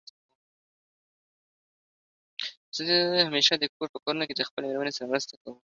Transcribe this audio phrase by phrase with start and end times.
[2.75, 2.83] زه
[3.25, 5.55] همېشه دکور په کارونو کې د خپلې مېرمنې سره مرسته کوم.